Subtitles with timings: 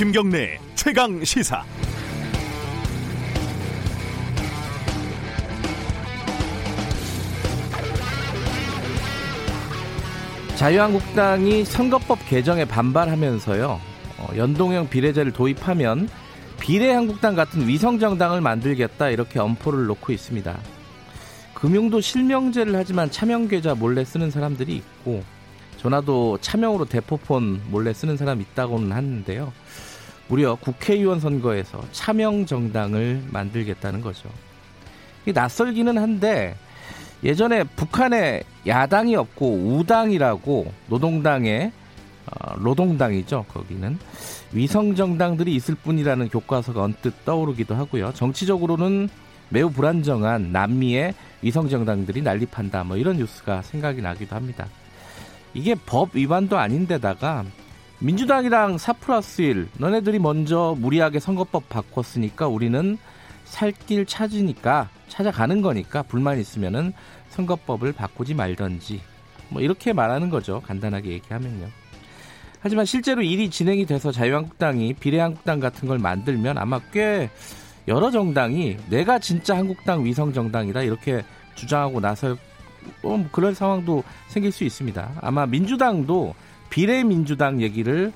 [0.00, 1.62] 김경래 최강 시사.
[10.56, 13.78] 자유한국당이 선거법 개정에 반발하면서요.
[14.16, 16.08] 어, 연동형 비례제를 도입하면
[16.58, 20.58] 비례한국당 같은 위성정당을 만들겠다 이렇게 엄포를 놓고 있습니다.
[21.52, 25.22] 금융도 실명제를 하지만 차명계좌 몰래 쓰는 사람들이 있고
[25.76, 29.52] 전화도 차명으로 대포폰 몰래 쓰는 사람 있다고는 하는데요.
[30.30, 34.28] 무려 국회의원 선거에서 차명 정당을 만들겠다는 거죠.
[35.26, 36.56] 낯설기는 한데
[37.24, 41.72] 예전에 북한에 야당이 없고 우당이라고 노동당의
[42.26, 43.44] 어, 노동당이죠.
[43.48, 43.98] 거기는
[44.52, 48.12] 위성 정당들이 있을 뿐이라는 교과서가 언뜻 떠오르기도 하고요.
[48.14, 49.08] 정치적으로는
[49.48, 52.84] 매우 불안정한 남미의 위성 정당들이 난립한다.
[52.84, 54.68] 뭐 이런 뉴스가 생각이 나기도 합니다.
[55.54, 57.44] 이게 법 위반도 아닌데다가
[58.00, 62.96] 민주당이랑 4 플러스 1 너네들이 먼저 무리하게 선거법 바꿨으니까 우리는
[63.44, 66.92] 살 길 찾으니까 찾아가는 거니까 불만 있으면은
[67.30, 69.00] 선거법을 바꾸지 말던지
[69.48, 70.62] 뭐 이렇게 말하는 거죠.
[70.64, 71.66] 간단하게 얘기하면요.
[72.60, 77.28] 하지만 실제로 일이 진행이 돼서 자유한국당이 비례한국당 같은 걸 만들면 아마 꽤
[77.88, 81.22] 여러 정당이 내가 진짜 한국당 위성 정당이다 이렇게
[81.54, 82.32] 주장하고 나설
[83.02, 85.10] 어, 뭐 그런 상황도 생길 수 있습니다.
[85.20, 86.34] 아마 민주당도
[86.70, 88.12] 비례민주당 얘기를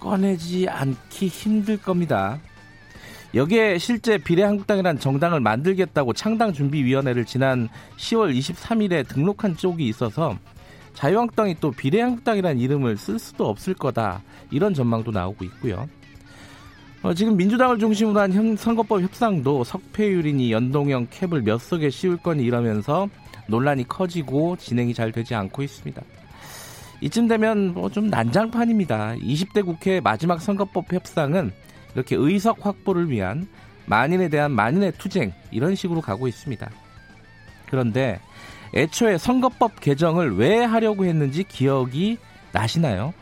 [0.00, 2.40] 꺼내지 않기 힘들 겁니다.
[3.34, 10.36] 여기에 실제 비례한국당이라는 정당을 만들겠다고 창당준비위원회를 지난 10월 23일에 등록한 쪽이 있어서
[10.94, 15.88] 자유한국당이 또 비례한국당이라는 이름을 쓸 수도 없을 거다 이런 전망도 나오고 있고요.
[17.02, 23.08] 어, 지금 민주당을 중심으로 한 선거법 협상도 석패율이니 연동형 캡을 몇 석에 씌울 거니 이러면서
[23.48, 26.02] 논란이 커지고 진행이 잘 되지 않고 있습니다.
[27.02, 29.16] 이쯤 되면 뭐 좀 난장판입니다.
[29.16, 31.52] 20대 국회 마지막 선거법 협상은
[31.94, 33.46] 이렇게 의석 확보를 위한
[33.86, 36.70] 만인에 대한 만인의 투쟁 이런 식으로 가고 있습니다.
[37.68, 38.20] 그런데
[38.74, 42.18] 애초에 선거법 개정을 왜 하려고 했는지 기억이
[42.52, 43.12] 나시나요?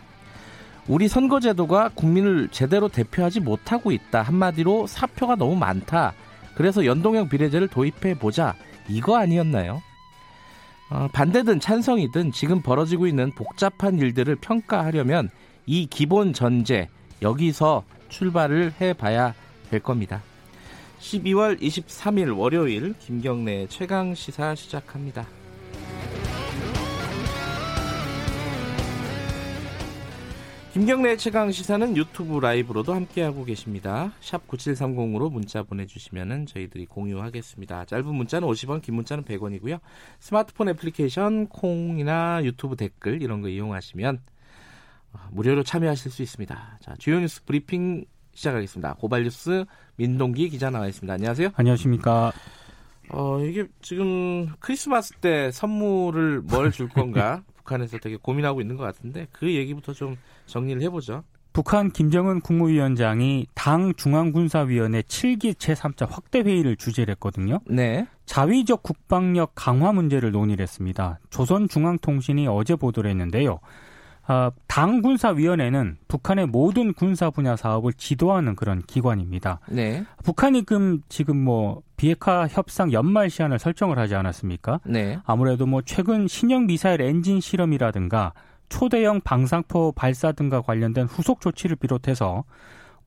[0.86, 4.22] 우리 선거제도가 국민을 제대로 대표하지 못하고 있다.
[4.22, 6.12] 한마디로 사표가 너무 많다.
[6.54, 8.54] 그래서 연동형 비례제를 도입해 보자.
[8.88, 9.82] 이거 아니었나요?
[10.90, 15.30] 어, 반대든 찬성이든 지금 벌어지고 있는 복잡한 일들을 평가하려면
[15.64, 16.88] 이 기본 전제
[17.22, 19.34] 여기서 출발을 해봐야
[19.70, 20.20] 될 겁니다.
[20.98, 25.26] 12월 23일 월요일 김경래 최강 시사 시작합니다.
[30.72, 34.12] 김경래 최강 시사는 유튜브 라이브로도 함께하고 계십니다.
[34.20, 37.86] 샵 9730으로 문자 보내주시면 저희들이 공유하겠습니다.
[37.86, 39.80] 짧은 문자는 50원, 긴 문자는 100원이고요.
[40.20, 44.20] 스마트폰 애플리케이션, 콩이나 유튜브 댓글 이런 거 이용하시면
[45.32, 46.78] 무료로 참여하실 수 있습니다.
[46.80, 48.04] 자, 주요 뉴스 브리핑
[48.34, 48.94] 시작하겠습니다.
[48.94, 49.64] 고발뉴스
[49.96, 51.12] 민동기 기자 나와 있습니다.
[51.12, 51.48] 안녕하세요.
[51.56, 52.30] 안녕하십니까.
[53.08, 59.28] 어, 이게 지금 크리스마스 때 선물을 뭘 줄 건가 북한에서 되게 고민하고 있는 것 같은데
[59.30, 60.16] 그 얘기부터 좀
[60.46, 61.22] 정리를 해보죠.
[61.52, 67.60] 북한 김정은 국무위원장이 당 중앙군사위원회 7기 제3차 확대 회의를 주재를 했거든요.
[67.66, 68.06] 네.
[68.26, 71.18] 자위적 국방력 강화 문제를 논의를 했습니다.
[71.30, 73.58] 조선중앙통신이 어제 보도를 했는데요.
[74.28, 79.60] 어, 당 군사위원회는 북한의 모든 군사 분야 사업을 지도하는 그런 기관입니다.
[79.68, 80.04] 네.
[80.22, 84.80] 북한이 금 지금 뭐 비핵화 협상 연말 시한을 설정을 하지 않았습니까?
[84.84, 85.18] 네.
[85.24, 88.32] 아무래도 뭐 최근 신형 미사일 엔진 실험이라든가
[88.68, 92.44] 초대형 방사포 발사 등과 관련된 후속 조치를 비롯해서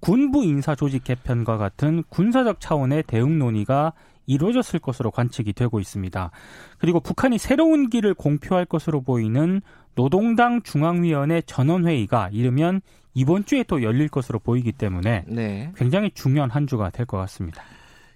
[0.01, 3.93] 군부 인사 조직 개편과 같은 군사적 차원의 대응 논의가
[4.25, 6.31] 이루어졌을 것으로 관측이 되고 있습니다.
[6.77, 9.61] 그리고 북한이 새로운 길을 공표할 것으로 보이는
[9.95, 12.81] 노동당 중앙위원회 전원회의가 이르면
[13.13, 15.71] 이번 주에 또 열릴 것으로 보이기 때문에 네.
[15.75, 17.63] 굉장히 중요한 한 주가 될 것 같습니다.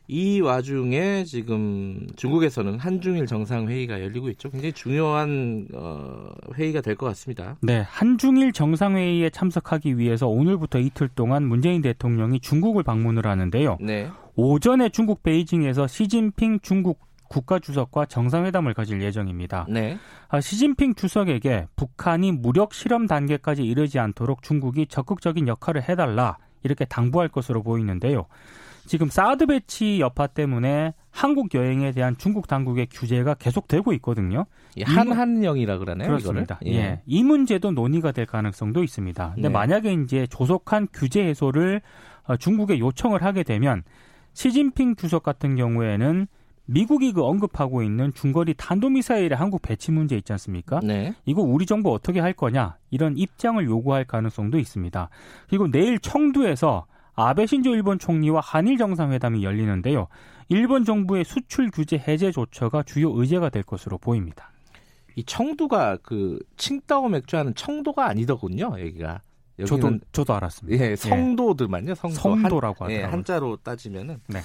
[0.10, 4.50] 이 와중에 지금 중국에서는 한중일 정상회의가 열리고 있죠.
[4.50, 7.58] 굉장히 중요한 어, 회의가 될 것 같습니다.
[7.62, 13.78] 네, 한중일 정상회의에 참석하기 위해서 오늘부터 이틀 동안 문재인 대통령이 중국을 방문을 하는데요.
[13.82, 14.10] 네.
[14.36, 19.66] 오전에 중국 베이징에서 시진핑 중국 국가주석과 정상회담을 가질 예정입니다.
[19.70, 19.98] 네.
[20.30, 27.28] 아, 시진핑 주석에게 북한이 무력 실험 단계까지 이르지 않도록 중국이 적극적인 역할을 해달라 이렇게 당부할
[27.28, 28.26] 것으로 보이는데요.
[28.88, 34.46] 지금 사드 배치 여파 때문에 한국 여행에 대한 중국 당국의 규제가 계속되고 있거든요.
[34.82, 36.08] 한한령이라 그러네요.
[36.08, 36.60] 그렇습니다.
[36.66, 36.72] 예.
[36.72, 37.02] 예.
[37.06, 39.32] 이 문제도 논의가 될 가능성도 있습니다.
[39.36, 39.54] 근데 네.
[39.54, 41.82] 만약에 이제 조속한 규제 해소를
[42.24, 43.84] 어, 중국에 요청을 하게 되면
[44.34, 46.28] 시진핑 주석 같은 경우에는
[46.66, 50.82] 미국이 그 언급하고 있는 중거리 탄도미사일의 한국 배치 문제 있지 않습니까?
[50.84, 51.14] 네.
[51.26, 55.10] 이거 우리 정부 어떻게 할 거냐 이런 입장을 요구할 가능성도 있습니다.
[55.48, 56.86] 그리고 내일 청두에서
[57.18, 60.08] 아베 신조 일본 총리와 한일 정상회담이 열리는데요.
[60.50, 64.52] 일본 정부의 수출 규제 해제 조처가 주요 의제가 될 것으로 보입니다.
[65.16, 68.72] 이 청두가 그 칭따오 맥주하는 청도가 아니더군요.
[68.80, 69.22] 여기가.
[69.66, 70.86] 저도 저도 알았습니다.
[70.86, 71.96] 예, 성도들만요.
[71.96, 72.16] 성도.
[72.16, 73.02] 성도라고 한, 예.
[73.02, 74.22] 한자로 따지면은.
[74.28, 74.40] 네.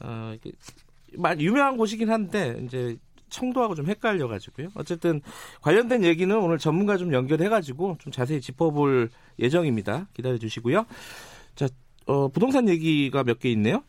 [0.00, 0.50] 어, 이게
[1.16, 2.96] 말 유명한 곳이긴 한데 이제
[3.28, 4.70] 청도하고 좀 헷갈려 가지고요.
[4.74, 5.20] 어쨌든
[5.62, 10.08] 관련된 얘기는 오늘 전문가 좀 연결해 가지고 좀 자세히 짚어볼 예정입니다.
[10.12, 10.84] 기다려 주시고요.
[11.54, 11.68] 자,
[12.06, 13.82] 어, 부동산 얘기가 몇 개 있네요.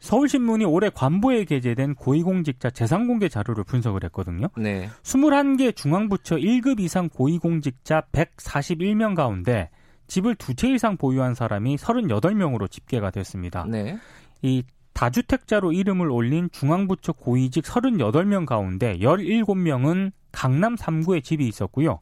[0.00, 4.46] 서울신문이 올해 관보에 게재된 고위공직자 재산공개 자료를 분석을 했거든요.
[4.56, 4.88] 네.
[5.02, 9.70] 21개 중앙부처 1급 이상 고위공직자 141명 가운데
[10.06, 13.64] 집을 두 채 이상 보유한 사람이 38명으로 집계가 됐습니다.
[13.68, 13.98] 네.
[14.42, 14.62] 이
[14.92, 21.98] 다주택자로 이름을 올린 중앙부처 고위직 38명 가운데 17명은 강남 3구에 집이 있었고요.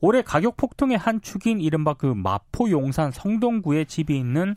[0.00, 4.56] 올해 가격 폭등의 한 축인 이른바 그 마포 용산 성동구에 집이 있는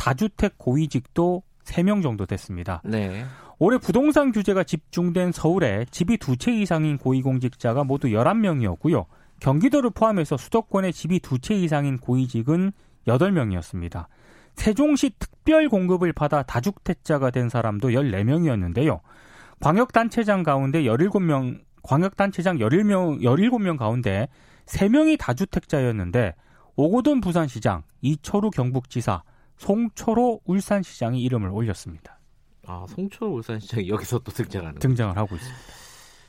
[0.00, 2.80] 다주택 고위직도 3명 정도 됐습니다.
[2.86, 3.22] 네.
[3.58, 9.04] 올해 부동산 규제가 집중된 서울에 집이 두 채 이상인 고위공직자가 모두 11명이었고요.
[9.40, 12.72] 경기도를 포함해서 수도권에 집이 두 채 이상인 고위직은
[13.06, 14.06] 8명이었습니다.
[14.54, 19.00] 세종시 특별 공급을 받아 다주택자가 된 사람도 14명이었는데요.
[19.60, 24.28] 광역단체장 가운데 17명, 광역단체장 17명, 17명 가운데
[24.64, 26.34] 3명이 다주택자였는데
[26.76, 29.22] 오고돈 부산시장, 이철우 경북지사,
[29.60, 32.18] 송초로 울산시장이 이름을 올렸습니다.
[32.66, 35.60] 아, 송초로 울산시장이 여기서 또 등장하는 등장을 하고 있습니다.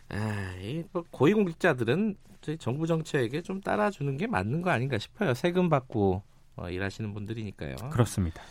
[0.09, 5.33] 아, 이뭐 고위공직자들은 저희 정부 정책에 좀 따라주는 게 맞는 거 아닌가 싶어요.
[5.33, 6.23] 세금 받고
[6.57, 7.75] 어, 일하시는 분들이니까요.
[7.91, 8.41] 그렇습니다.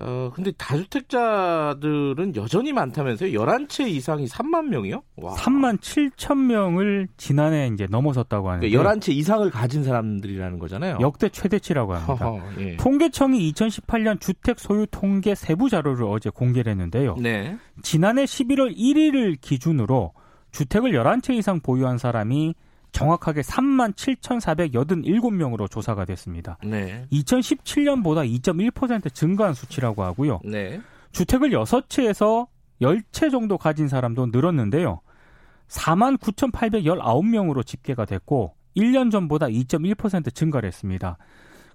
[0.00, 3.30] 어, 근데 다주택자들은 여전히 많다면서요?
[3.32, 5.02] 11채 이상이 3만 명이요?
[5.16, 5.34] 와.
[5.34, 10.98] 3만 7천 명을 지난해 이제 넘어섰다고 하는데 그러니까 11채 이상을 가진 사람들이라는 거잖아요.
[11.00, 12.14] 역대 최대치라고 합니다.
[12.14, 12.76] 허허, 예.
[12.76, 17.16] 통계청이 2018년 주택 소유 통계 세부 자료를 어제 공개를 했는데요.
[17.16, 17.58] 네.
[17.82, 20.12] 지난해 11월 1일을 기준으로
[20.52, 22.54] 주택을 11채 이상 보유한 사람이
[22.92, 26.58] 정확하게 3만 7,487명으로 조사가 됐습니다.
[26.64, 27.06] 네.
[27.12, 30.40] 2017년보다 2.1% 증가한 수치라고 하고요.
[30.44, 30.80] 네.
[31.12, 32.48] 주택을 6채에서
[32.80, 35.00] 10채 정도 가진 사람도 늘었는데요.
[35.68, 41.16] 4만 9,819명으로 집계가 됐고 1년 전보다 2.1% 증가를 했습니다.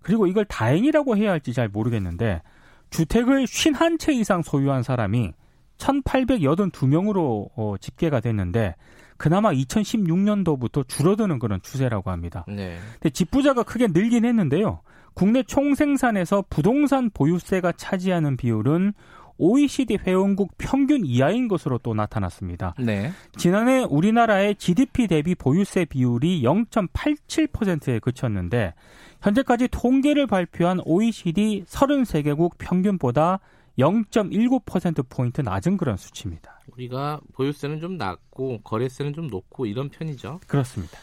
[0.02, 2.42] 그리고 이걸 다행이라고 해야 할지 잘 모르겠는데
[2.90, 5.34] 주택을 51채 이상 소유한 사람이
[5.78, 8.76] 1,882명으로 어, 집계가 됐는데
[9.18, 12.46] 그나마 2016년도부터 줄어드는 그런 추세라고 합니다.
[12.48, 12.78] 네.
[12.94, 14.82] 근데 집 부자가 크게 늘긴 했는데요.
[15.14, 18.94] 국내 총생산에서 부동산 보유세가 차지하는 비율은
[19.38, 22.74] OECD 회원국 평균 이하인 것으로 또 나타났습니다.
[22.80, 23.12] 네.
[23.38, 28.74] 지난해 우리나라의 GDP 대비 보유세 비율이 0.87%에 그쳤는데
[29.22, 33.40] 현재까지 통계를 발표한 OECD 33개국 평균보다
[33.78, 36.62] 0.19%포인트 낮은 그런 수치입니다.
[36.76, 40.40] 우리가 보유세는 좀 낮고 거래세는 좀 높고 이런 편이죠.
[40.48, 40.98] 그렇습니다.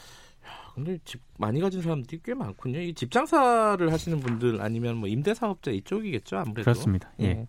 [0.75, 2.81] 근데 집 많이 가진 사람들이 꽤 많군요.
[2.81, 6.63] 이 집 장사를 하시는 분들 아니면 뭐 임대 사업자 이쪽이겠죠, 아무래도.
[6.65, 7.13] 그렇습니다.
[7.21, 7.25] 예.
[7.27, 7.47] 예.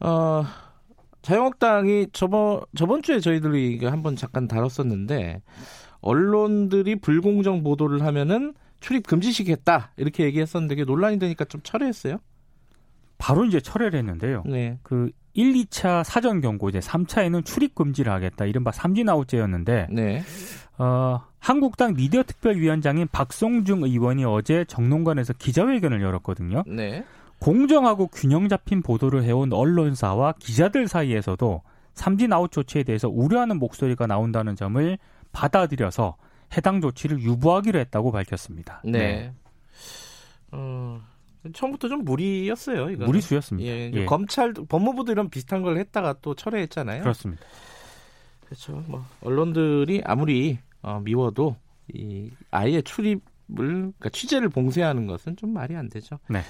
[0.00, 0.44] 어,
[1.22, 5.42] 자유한국당이 저번 저번 주에 저희들이 한번 잠깐 다뤘었는데
[6.00, 12.18] 언론들이 불공정 보도를 하면은 출입 금지시켰다 이렇게 얘기했었는데 그게 논란이 되니까 좀 철회했어요.
[13.18, 14.42] 바로 이제 철회를 했는데요.
[14.46, 14.78] 네.
[14.82, 18.46] 그 1, 2차 사전 경고 이제 3차에는 출입 금지를 하겠다.
[18.46, 20.22] 이른바 삼진 아웃제였는데 네.
[20.78, 26.64] 어, 한국당 미디어 특별위원장인 박성중 의원이 어제 정론관에서 기자회견을 열었거든요.
[26.66, 27.04] 네.
[27.38, 31.62] 공정하고 균형 잡힌 보도를 해온 언론사와 기자들 사이에서도
[31.92, 34.98] 삼진 아웃 조치에 대해서 우려하는 목소리가 나온다는 점을
[35.32, 36.16] 받아들여서
[36.56, 38.80] 해당 조치를 유보하기로 했다고 밝혔습니다.
[38.84, 39.32] 네.
[40.50, 41.00] 어,
[41.52, 42.90] 처음부터 좀 무리였어요.
[42.90, 43.68] 이거 무리수였습니다.
[43.68, 44.04] 예, 예.
[44.04, 47.02] 검찰, 법무부도 이런 비슷한 걸 했다가 또 철회했잖아요.
[47.02, 47.42] 그렇습니다.
[48.44, 48.82] 그렇죠.
[48.86, 51.56] 뭐 언론들이 아무리 어, 미워도
[51.92, 53.20] 이 아예 출입을
[53.54, 56.18] 그러니까 취재를 봉쇄하는 것은 좀 말이 안 되죠.
[56.28, 56.40] 네.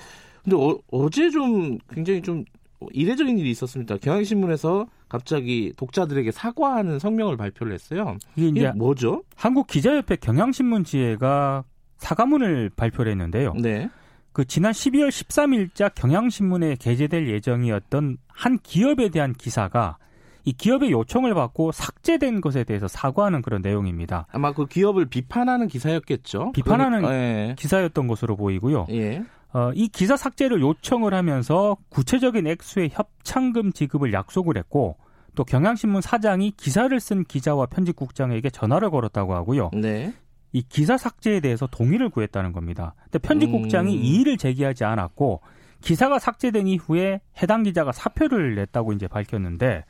[0.44, 2.44] 근데 어, 제좀 굉장히 좀
[2.92, 3.96] 이례적인 일이 있었습니다.
[3.96, 8.16] 경향신문에서 갑자기 독자들에게 사과하는 성명을 발표를 했어요.
[8.36, 9.22] 이게 이게 뭐죠?
[9.34, 11.64] 한국 기자협회 경향신문 지회가
[11.98, 13.54] 사과문을 발표를 했는데요.
[13.54, 13.88] 네.
[14.36, 19.96] 그 지난 12월 13일자 경향신문에 게재될 예정이었던 한 기업에 대한 기사가
[20.44, 24.26] 이 기업의 요청을 받고 삭제된 것에 대해서 사과하는 그런 내용입니다.
[24.30, 26.52] 아마 그 기업을 비판하는 기사였겠죠.
[26.52, 27.54] 비판하는 그러니까, 예.
[27.58, 28.88] 기사였던 것으로 보이고요.
[28.90, 29.24] 예.
[29.54, 34.98] 어, 이 기사 삭제를 요청을 하면서 구체적인 액수의 협찬금 지급을 약속을 했고
[35.34, 39.70] 또 경향신문 사장이 기사를 쓴 기자와 편집국장에게 전화를 걸었다고 하고요.
[39.72, 40.12] 네.
[40.52, 42.94] 이 기사 삭제에 대해서 동의를 구했다는 겁니다.
[43.04, 44.02] 근데 편집국장이 음.
[44.02, 45.40] 이의를 제기하지 않았고
[45.82, 49.84] 기사가 삭제된 이후에 해당 기자가 사표를 냈다고 이제 밝혔는데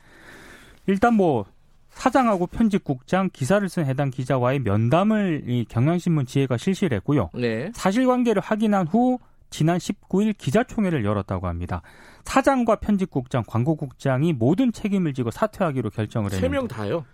[0.87, 1.45] 일단 뭐
[1.89, 7.29] 사장하고 편집국장 기사를 쓴 해당 기자와의 면담을 이 경향신문 지혜가 실시를 했고요.
[7.33, 7.71] 네.
[7.73, 9.17] 사실관계를 확인한 후
[9.49, 11.81] 지난 19일 기자총회를 열었다고 합니다.
[12.25, 17.05] 사장과 편집국장, 광고국장이 모든 책임을 지고 사퇴하기로 결정을 했는데 세 명 다요.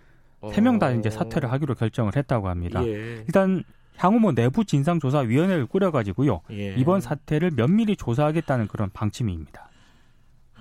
[0.52, 0.94] 세명다 어.
[0.94, 2.84] 이제 사퇴를 하기로 결정을 했다고 합니다.
[2.86, 3.24] 예.
[3.26, 3.64] 일단
[3.96, 6.40] 향후 뭐 내부 진상조사위원회를 꾸려가지고요.
[6.50, 6.74] 예.
[6.76, 9.68] 이번 사태를 면밀히 조사하겠다는 그런 방침입니다.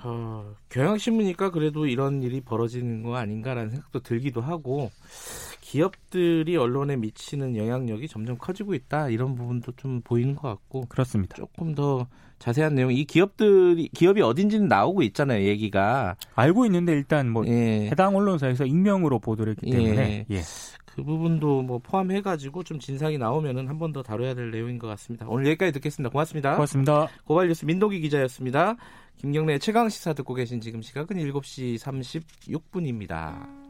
[0.04, 4.92] 어, 경향신문이니까 그래도 이런 일이 벌어지는 거 아닌가라는 생각도 들기도 하고
[5.62, 11.36] 기업들이 언론에 미치는 영향력이 점점 커지고 있다 이런 부분도 좀 보이는 것 같고 그렇습니다.
[11.36, 12.06] 조금 더
[12.40, 17.88] 자세한 내용 이 기업들이 기업이 어딘지는 나오고 있잖아요 얘기가 알고 있는데 일단 뭐 예.
[17.90, 20.42] 해당 언론사에서 익명으로 보도를 했기 때문에 예.
[20.86, 24.88] 그 부분도 뭐 포함해 가지고 좀 진상이 나오면은 한 번 더 다뤄야 될 내용인 것
[24.88, 25.26] 같습니다.
[25.28, 26.12] 오늘 여기까지 듣겠습니다.
[26.12, 26.54] 고맙습니다.
[26.56, 27.08] 고맙습니다.
[27.26, 28.76] 고발 뉴스 민동기 기자였습니다.
[29.18, 33.63] 김경래 최강 시사 듣고 계신 지금 시각은 7시 36분입니다.